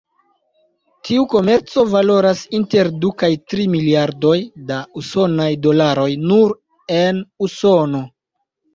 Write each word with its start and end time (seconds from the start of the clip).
Tiu 1.09 1.25
komerco 1.33 1.83
valoras 1.91 2.41
inter 2.61 2.89
du 3.05 3.13
kaj 3.23 3.31
tri 3.53 3.69
miliardoj 3.75 4.35
da 4.73 4.83
usonaj 5.05 5.49
dolaroj 5.69 6.11
nur 6.29 6.61
en 7.01 7.25
Usono. 7.51 8.07